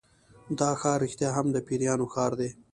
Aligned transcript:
دا 0.59 0.69
ښار 0.79 0.97
رښتیا 1.03 1.29
هم 1.37 1.47
د 1.51 1.57
پیریانو 1.67 2.05
ښار 2.13 2.31
دی. 2.39 2.49